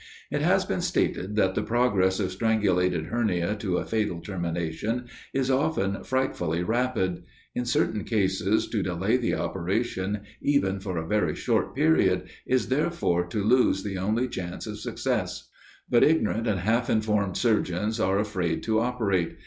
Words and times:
It 0.31 0.41
has 0.41 0.65
been 0.65 0.81
stated 0.81 1.35
that 1.35 1.53
the 1.53 1.61
progress 1.61 2.19
of 2.19 2.31
strangulated 2.31 3.05
hernia 3.05 3.55
to 3.57 3.77
a 3.77 3.85
fatal 3.85 4.19
termination 4.19 5.05
is 5.31 5.51
often 5.51 6.03
frightfully 6.03 6.63
rapid; 6.63 7.21
in 7.53 7.65
certain 7.65 8.03
cases 8.03 8.67
to 8.69 8.81
delay 8.81 9.17
the 9.17 9.35
operation, 9.35 10.21
even 10.41 10.79
for 10.79 10.97
a 10.97 11.05
very 11.07 11.35
short 11.35 11.75
period, 11.75 12.29
is, 12.47 12.69
therefore, 12.69 13.27
to 13.27 13.43
lose 13.43 13.83
the 13.83 13.99
only 13.99 14.27
chance 14.27 14.65
of 14.65 14.79
success. 14.79 15.51
But 15.87 16.03
ignorant 16.03 16.47
and 16.47 16.61
half 16.61 16.89
informed 16.89 17.37
surgeons 17.37 17.99
are 17.99 18.17
afraid 18.17 18.63
to 18.63 18.79
operate. 18.79 19.37